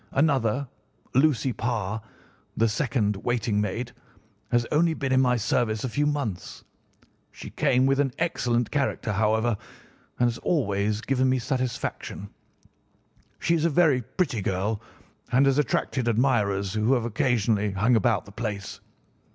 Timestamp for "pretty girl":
14.01-14.81